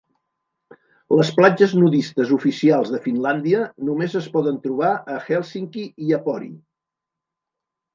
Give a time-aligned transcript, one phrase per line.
[1.19, 3.63] Les platges nudistes oficials de Finlàndia
[3.93, 6.55] només es poden trobar a Hèlsinki i a Pori.